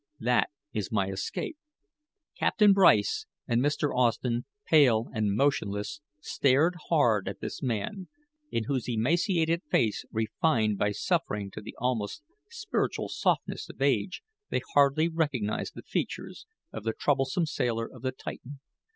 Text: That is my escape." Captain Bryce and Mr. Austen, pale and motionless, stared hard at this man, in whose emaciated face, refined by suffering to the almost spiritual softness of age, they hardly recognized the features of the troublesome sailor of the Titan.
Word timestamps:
That 0.19 0.49
is 0.73 0.91
my 0.91 1.09
escape." 1.09 1.59
Captain 2.35 2.73
Bryce 2.73 3.27
and 3.47 3.61
Mr. 3.61 3.95
Austen, 3.95 4.45
pale 4.65 5.05
and 5.13 5.35
motionless, 5.35 6.01
stared 6.19 6.73
hard 6.89 7.27
at 7.27 7.39
this 7.39 7.61
man, 7.61 8.07
in 8.51 8.63
whose 8.63 8.89
emaciated 8.89 9.61
face, 9.69 10.03
refined 10.11 10.79
by 10.79 10.89
suffering 10.91 11.51
to 11.51 11.61
the 11.61 11.75
almost 11.77 12.23
spiritual 12.49 13.09
softness 13.09 13.69
of 13.69 13.79
age, 13.79 14.23
they 14.49 14.61
hardly 14.73 15.07
recognized 15.07 15.75
the 15.75 15.83
features 15.83 16.47
of 16.73 16.83
the 16.83 16.93
troublesome 16.99 17.45
sailor 17.45 17.85
of 17.87 18.01
the 18.01 18.11
Titan. 18.11 18.59